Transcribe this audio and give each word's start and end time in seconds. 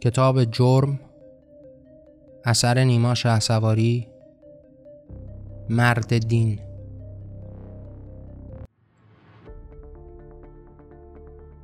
کتاب 0.00 0.44
جرم 0.44 1.00
اثر 2.44 2.84
نیما 2.84 3.14
شهسواری 3.14 4.06
مرد 5.68 6.18
دین. 6.18 6.58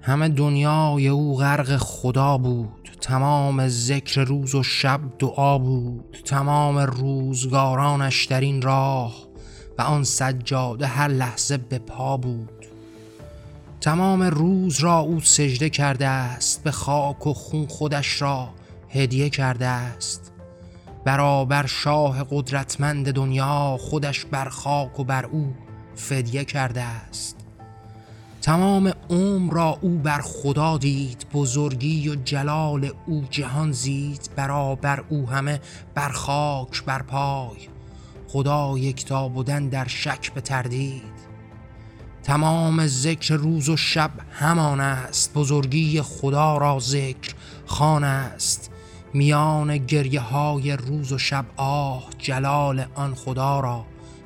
همه 0.03 0.29
دنیای 0.29 1.08
او 1.08 1.37
غرق 1.37 1.76
خدا 1.76 2.39
بود 2.39 2.91
تمام 3.00 3.68
ذکر 3.68 4.25
روز 4.25 4.55
و 4.55 4.62
شب 4.62 5.01
دعا 5.19 5.59
بود 5.59 6.17
تمام 6.25 6.79
روزگارانش 6.79 8.25
در 8.25 8.41
این 8.41 8.62
راه 8.62 9.14
و 9.79 9.83
آن 9.83 10.05
سجاده 10.05 10.87
هر 10.87 11.09
لحظه 11.09 11.57
به 11.57 11.79
پا 11.79 12.17
بود. 12.17 12.71
تمام 13.83 14.23
روز 14.23 14.80
را 14.80 14.99
او 14.99 15.21
سجده 15.21 15.71
کرده 15.71 16.07
است 16.07 16.62
به 16.62 16.71
خاک 16.71 17.27
و 17.27 17.35
خون 17.35 17.67
خودش 17.67 18.23
را 18.23 18.49
هدیه 18.89 19.31
کرده 19.31 19.67
است. 19.67 20.32
برابر 21.04 21.67
شاه 21.67 22.26
قدرتمند 22.31 23.13
دنیا 23.13 23.76
خودش 23.81 24.25
بر 24.25 24.49
خاک 24.49 25.00
و 25.00 25.04
بر 25.04 25.26
او 25.26 25.54
فدیه 25.95 26.45
کرده 26.45 26.82
است. 26.82 27.37
تمام 28.43 28.93
عمر 29.11 29.53
را 29.53 29.79
او 29.81 29.99
بر 29.99 30.21
خدا 30.21 30.79
دید 30.79 31.26
بزرگی 31.32 32.09
و 32.09 32.14
جلال 32.14 32.91
او 33.06 33.25
جهان 33.31 33.73
زید 33.73 34.31
برابر 34.37 35.05
او 35.09 35.31
همه 35.31 35.61
بر 35.95 36.09
خاک 36.09 36.84
بر 36.84 37.03
پای. 37.03 37.69
خدا 38.28 38.78
یکتا 38.78 39.28
بودن 39.28 39.69
در 39.69 39.87
شک 39.89 40.33
به 40.34 40.41
تردید 40.41 41.22
تمام 42.22 42.86
ذکر 42.86 43.34
روز 43.34 43.69
و 43.69 43.77
شب 43.77 44.11
همان 44.31 44.81
است. 44.81 45.34
بزرگی 45.34 46.03
خدا 46.03 46.58
را 46.58 46.78
ذکر 46.81 47.34
خان 47.67 48.05
است. 48.05 48.70
میان 49.14 49.77
گریه 49.77 50.20
های 50.20 50.73
روز 50.77 51.12
و 51.12 51.19
شب 51.19 51.45
آه 51.56 52.05
جلال 52.19 52.87
آن 52.95 53.15
خدا 53.15 53.61
را 53.61 53.84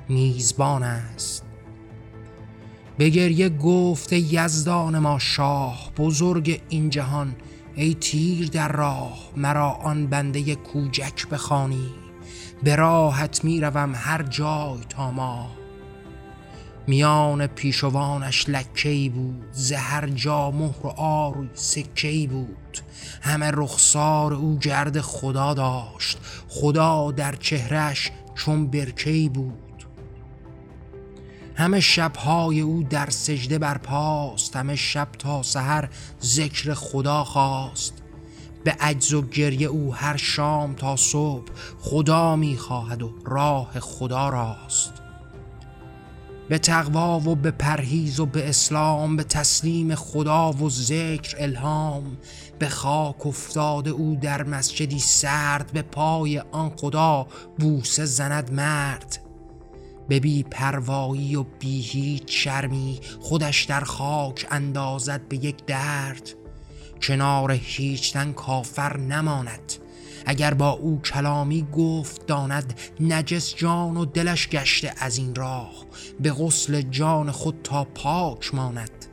میزبان 0.08 0.82
است. 0.82 1.42
به 2.98 3.08
گریه 3.08 3.48
گفت 3.48 4.12
یزدان 4.12 4.98
ما 4.98 5.18
شاه 5.18 5.92
بزرگ 5.96 6.60
این 6.68 6.90
جهان 6.90 7.36
ای 7.74 7.94
تیر 7.94 8.48
در 8.48 8.72
راه 8.72 9.18
مرا 9.36 9.70
آن 9.70 10.06
بنده 10.06 10.54
کوجک 10.54 11.28
بخوانی. 11.28 11.90
به 12.62 12.76
راحت 12.76 13.44
می‌روم 13.44 13.92
هر 13.94 14.22
جای 14.22 14.78
تا 14.88 15.10
ما 15.10 15.55
میان 16.86 17.46
پیشوانش 17.46 18.48
لکهی 18.48 19.08
بود 19.08 19.44
زهر 19.52 20.06
جا 20.06 20.50
مهر 20.50 20.86
و 20.86 20.88
آروی 20.96 21.48
سکهی 21.54 22.26
بود. 22.26 22.78
همه 23.20 23.50
رخسار 23.54 24.34
او 24.34 24.58
گرد 24.58 25.00
خدا 25.00 25.54
داشت 25.54 26.18
خدا 26.48 27.12
در 27.12 27.36
چهرش 27.36 28.10
چون 28.34 28.66
برکهی 28.66 29.28
بود. 29.28 29.86
همه 31.54 31.80
شبهای 31.80 32.60
او 32.60 32.82
در 32.82 33.10
سجده 33.10 33.58
برپاست 33.58 34.56
همه 34.56 34.76
شب 34.76 35.08
تا 35.18 35.42
سحر 35.42 35.88
ذکر 36.22 36.74
خدا 36.74 37.24
خواست. 37.24 37.94
به 38.64 38.76
عجز 38.80 39.14
و 39.14 39.22
گریه 39.22 39.66
او 39.66 39.94
هر 39.94 40.16
شام 40.16 40.74
تا 40.74 40.96
صبح 40.96 41.52
خدا 41.80 42.36
می‌خواهد 42.36 43.02
و 43.02 43.14
راه 43.24 43.80
خدا 43.80 44.28
راست. 44.28 45.05
به 46.48 46.58
تقوا 46.58 47.20
و 47.20 47.34
به 47.34 47.50
پرهیز 47.50 48.20
و 48.20 48.26
به 48.26 48.48
اسلام 48.48 49.16
به 49.16 49.24
تسلیم 49.24 49.94
خدا 49.94 50.52
و 50.52 50.70
ذکر 50.70 51.36
الهام. 51.38 52.16
به 52.58 52.68
خاک 52.68 53.26
افتاده 53.26 53.90
او 53.90 54.18
در 54.20 54.42
مسجدی 54.42 54.98
سرد 54.98 55.72
به 55.72 55.82
پای 55.82 56.38
آن 56.38 56.72
خدا 56.76 57.26
بوسه 57.58 58.04
زند 58.04 58.52
مرد. 58.52 59.18
به 60.08 60.20
بی 60.20 60.42
پروایی 60.42 61.36
و 61.36 61.42
بی 61.42 61.80
هیچ 61.80 62.44
شرمی 62.44 63.00
خودش 63.20 63.64
در 63.64 63.80
خاک 63.80 64.46
اندازد 64.50 65.28
به 65.28 65.36
یک 65.36 65.64
درد. 65.64 66.30
کنار 67.02 67.52
هیچ 67.52 68.12
تن 68.12 68.32
کافر 68.32 68.96
نماند. 68.96 69.72
اگر 70.26 70.54
با 70.54 70.70
او 70.70 71.00
کلامی 71.02 71.66
گفت 71.72 72.26
داند 72.26 72.78
نجس 73.00 73.54
جان 73.54 73.96
و 73.96 74.04
دلش 74.04 74.48
گشته 74.48 74.94
از 74.98 75.18
این 75.18 75.34
راه 75.34 75.86
به 76.20 76.32
غسل 76.32 76.82
جان 76.82 77.30
خود 77.30 77.60
تا 77.64 77.84
پاک 77.84 78.54
ماند. 78.54 79.06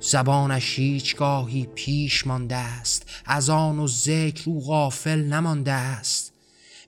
زبانش 0.00 0.78
هیچگاهی 0.78 1.68
پیش 1.74 2.26
مانده 2.26 2.56
است 2.56 3.10
از 3.26 3.50
آن 3.50 3.78
و 3.78 3.88
ذکر 3.88 4.50
او 4.50 4.60
غافل 4.60 5.24
نمانده 5.24 5.72
است. 5.72 6.32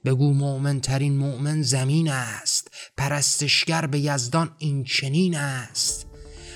بگو 0.05 0.33
مؤمن 0.35 0.81
ترین 0.81 1.17
مؤمن 1.17 1.63
زمین 1.63 2.11
است 2.11 2.71
پرستشگر 2.97 3.87
به 3.87 3.99
یزدان 3.99 4.51
این 4.59 4.85
چنین 4.85 5.37
است. 5.37 6.07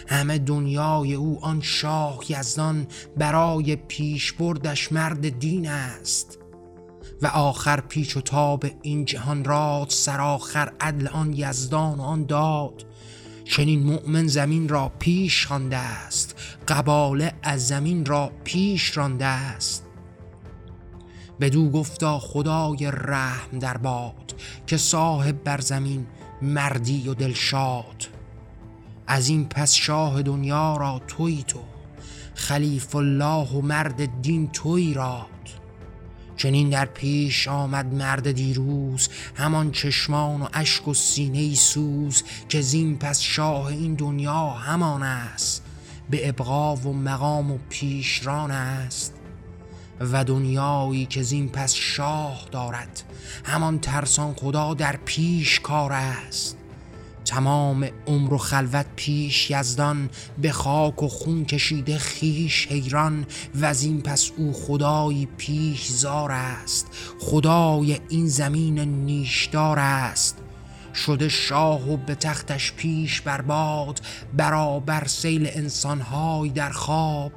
همه 0.08 0.38
دنیای 0.38 1.14
او 1.14 1.44
آن 1.44 1.60
شاه 1.62 2.20
یزدان 2.28 2.86
برای 3.16 3.76
پیش 3.76 4.32
بردش 4.32 4.92
مرد 4.92 5.38
دین 5.38 5.68
است. 5.68 6.38
و 7.22 7.26
آخر 7.26 7.80
پیچ 7.80 8.16
و 8.16 8.20
تاب 8.20 8.64
این 8.82 9.04
جهان 9.04 9.44
راد 9.44 9.90
سرآخر 9.90 10.72
عدل 10.80 11.08
آن 11.08 11.32
یزدان 11.32 12.00
آن 12.00 12.26
داد. 12.26 12.86
چنین 13.44 13.82
مؤمن 13.82 14.26
زمین 14.26 14.68
را 14.68 14.92
پیش 14.98 15.46
خوانده 15.46 15.76
است 15.76 16.34
قباله 16.68 17.32
از 17.42 17.68
زمین 17.68 18.06
را 18.06 18.32
پیش 18.44 18.96
رانده 18.96 19.24
است. 19.24 19.86
بدو 21.40 21.70
گفتا 21.70 22.18
خدای 22.18 22.90
رحم 22.92 23.58
در 23.58 23.76
باد 23.76 24.34
که 24.66 24.76
صاحب 24.76 25.44
بر 25.44 25.60
زمین 25.60 26.06
مردی 26.42 27.08
و 27.08 27.14
دلشاد 27.14 28.06
از 29.06 29.28
این 29.28 29.48
پس 29.48 29.72
شاه 29.72 30.22
دنیا 30.22 30.76
را 30.76 31.00
توی 31.08 31.42
تو 31.42 31.60
خلیف 32.34 32.96
الله 32.96 33.48
و 33.48 33.60
مرد 33.60 34.22
دین 34.22 34.48
توی 34.48 34.94
راد. 34.94 35.26
چنین 36.36 36.70
در 36.70 36.84
پیش 36.84 37.48
آمد 37.48 37.94
مرد 37.94 38.32
دیروز 38.32 39.08
همان 39.34 39.70
چشمان 39.70 40.42
و 40.42 40.48
اشک 40.52 40.88
و 40.88 40.94
سینه 40.94 41.54
سوز 41.54 42.22
که 42.48 42.60
زین 42.60 42.98
پس 42.98 43.20
شاه 43.20 43.66
این 43.66 43.94
دنیا 43.94 44.50
همان 44.50 45.02
است 45.02 45.62
به 46.10 46.28
ابقا 46.28 46.76
و 46.76 46.92
مقام 46.92 47.50
و 47.50 47.58
پیشران 47.68 48.50
است. 48.50 49.14
و 50.00 50.24
دنیایی 50.24 51.06
که 51.06 51.22
زین 51.22 51.48
پس 51.48 51.74
شاه 51.74 52.48
دارد 52.52 53.02
همان 53.44 53.78
ترسان 53.78 54.34
خدا 54.34 54.74
در 54.74 54.96
پیش 54.96 55.60
کار 55.60 55.92
است. 55.92 56.56
تمام 57.26 57.88
عمر 58.06 58.34
و 58.34 58.38
خلوت 58.38 58.86
پیش 58.96 59.50
یزدان 59.50 60.10
به 60.38 60.52
خاک 60.52 61.02
و 61.02 61.08
خون 61.08 61.44
کشیده 61.44 61.98
خیش 61.98 62.68
حیران. 62.68 63.26
و 63.54 63.64
از 63.64 63.82
این 63.82 64.02
پس 64.02 64.30
او 64.36 64.52
خدایی 64.52 65.28
پیش 65.36 65.88
زار 65.88 66.32
است. 66.32 66.86
خدای 67.20 68.00
این 68.08 68.26
زمین 68.26 68.78
نیشدار 68.78 69.78
است. 69.78 70.38
شده 70.94 71.28
شاه 71.28 71.92
و 71.92 71.96
به 71.96 72.14
تختش 72.14 72.72
پیش 72.72 73.20
برباد. 73.20 74.00
برابر 74.36 75.06
سیل 75.06 75.50
انسانهای 75.52 76.48
در 76.48 76.70
خواب. 76.70 77.32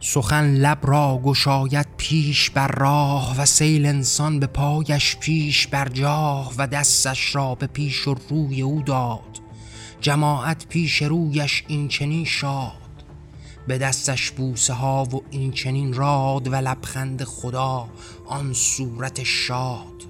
سخن 0.00 0.54
لب 0.54 0.78
را 0.82 1.20
گشاید 1.24 1.86
پیش 1.96 2.50
بر 2.50 2.68
راه 2.68 3.36
و 3.38 3.46
سیل 3.46 3.86
انسان 3.86 4.40
به 4.40 4.46
پایش 4.46 5.16
پیش 5.16 5.66
بر 5.66 5.88
جاه 5.88 6.52
و 6.58 6.66
دستش 6.66 7.34
را 7.34 7.54
به 7.54 7.66
پیش 7.66 8.08
و 8.08 8.14
روی 8.28 8.62
او 8.62 8.82
داد. 8.82 9.40
جماعت 10.00 10.66
پیش 10.66 11.02
رویش 11.02 11.64
این 11.68 11.88
چنین 11.88 12.24
شاد. 12.24 12.72
به 13.66 13.78
دستش 13.78 14.30
بوسه 14.30 14.72
ها 14.72 15.04
و 15.04 15.22
این 15.30 15.52
چنین 15.52 15.92
راد 15.92 16.48
و 16.48 16.54
لبخند 16.54 17.24
خدا 17.24 17.88
آن 18.26 18.52
صورت 18.52 19.22
شاد. 19.22 20.07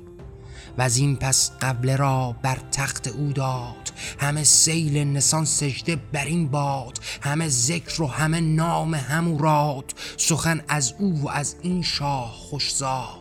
و 0.78 0.82
از 0.82 0.96
این 0.96 1.16
پس 1.16 1.50
قبله 1.60 1.96
را 1.96 2.36
بر 2.42 2.58
تخت 2.72 3.08
او 3.08 3.32
داد. 3.32 3.92
همه 4.19 4.44
سیل 4.44 4.96
نسان 4.96 5.44
سجده 5.44 5.96
بر 5.96 6.25
این 6.25 6.48
باد. 6.48 6.98
همه 7.20 7.48
ذکر 7.48 8.02
و 8.02 8.06
همه 8.06 8.40
نام 8.40 8.94
همو 8.94 9.38
راد. 9.38 9.94
سخن 10.16 10.60
از 10.69 10.94
او 10.98 11.22
و 11.22 11.28
از 11.28 11.56
این 11.62 11.82
شاه 11.82 12.32
خوشزاد 12.32 13.19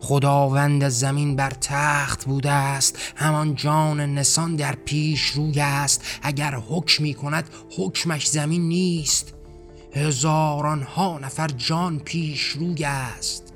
خداوند 0.00 0.88
زمین 0.88 1.36
بر 1.36 1.50
تخت 1.50 2.24
بوده 2.24 2.50
است. 2.50 2.98
همان 3.16 3.54
جان 3.54 4.00
نسان 4.00 4.56
در 4.56 4.74
پیش 4.74 5.22
روی 5.22 5.60
است. 5.60 6.04
اگر 6.22 6.54
حکمی 6.54 7.14
کند 7.14 7.48
حکمش 7.78 8.28
زمین 8.28 8.68
نیست. 8.68 9.34
هزاران 9.94 10.82
ها 10.82 11.18
نفر 11.18 11.48
جان 11.48 11.98
پیش 11.98 12.42
روی 12.42 12.84
است. 12.84 13.51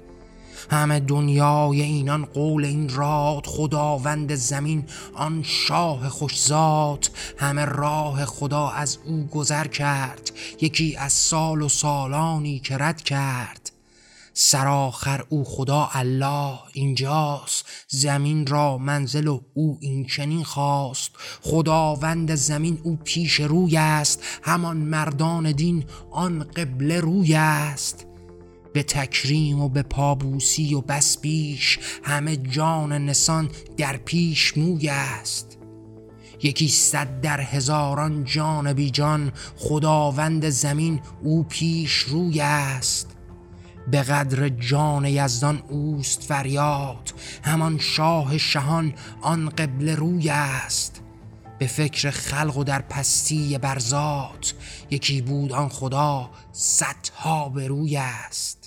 همه 0.70 1.00
دنیای 1.00 1.82
اینان 1.82 2.24
قول 2.24 2.64
این 2.64 2.88
راد 2.88 3.46
خداوند 3.46 4.34
زمین 4.34 4.84
آن 5.14 5.42
شاه 5.42 6.08
خوشزاد. 6.08 7.10
همه 7.38 7.64
راه 7.64 8.24
خدا 8.24 8.68
از 8.68 8.98
او 9.04 9.26
گذر 9.26 9.66
کرد 9.66 10.30
یکی 10.60 10.96
از 10.96 11.12
سال 11.12 11.62
و 11.62 11.68
سالانی 11.68 12.58
که 12.58 12.76
رد 12.76 13.02
کرد. 13.02 13.70
سرآخر 14.38 15.24
او 15.28 15.44
خدا 15.44 15.88
الله 15.92 16.58
اینجاست 16.72 17.66
زمین 17.88 18.46
را 18.46 18.78
منزل 18.78 19.26
و 19.26 19.40
او 19.54 19.78
این 19.80 20.06
چنین 20.06 20.44
خواست. 20.44 21.10
خداوند 21.42 22.34
زمین 22.34 22.80
او 22.82 22.98
پیش 23.04 23.40
روی 23.40 23.76
است 23.76 24.22
همان 24.42 24.76
مردان 24.76 25.52
دین 25.52 25.84
آن 26.10 26.44
قبله 26.56 27.00
روی 27.00 27.34
است. 27.34 28.06
به 28.76 28.82
تکریم 28.82 29.60
و 29.60 29.68
به 29.68 29.82
پابوسی 29.82 30.74
و 30.74 30.80
بس 30.80 31.18
بیش 31.18 31.78
همه 32.02 32.36
جان 32.36 32.92
نسان 32.92 33.50
در 33.76 33.96
پیش 33.96 34.58
موی 34.58 34.88
است. 34.88 35.58
یکی 36.42 36.68
صد 36.68 37.20
در 37.20 37.40
هزاران 37.40 38.24
جان 38.24 38.72
بی 38.72 38.90
جان 38.90 39.32
خداوند 39.56 40.48
زمین 40.48 41.00
او 41.22 41.42
پیش 41.42 41.92
روی 41.92 42.40
است. 42.40 43.16
به 43.90 44.02
قدر 44.02 44.48
جان 44.48 45.04
یزدان 45.04 45.62
اوست 45.68 46.22
فریاد 46.22 47.14
همان 47.42 47.78
شاه 47.78 48.38
شهان 48.38 48.94
آن 49.20 49.48
قبله 49.48 49.94
روی 49.94 50.28
است. 50.28 51.02
به 51.58 51.66
فکر 51.66 52.10
خلق 52.10 52.56
و 52.56 52.64
در 52.64 52.82
پستی 52.82 53.58
برزات 53.58 54.54
یکی 54.90 55.20
بود 55.20 55.52
آن 55.52 55.68
خدا 55.68 56.30
صدها 56.52 57.48
به 57.48 57.68
روی 57.68 57.96
است. 57.96 58.65